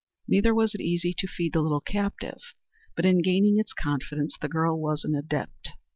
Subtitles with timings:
[0.27, 2.41] Neither was it easy to feed the little captive;
[2.95, 5.73] but in gaining its confidence the girl was an adept.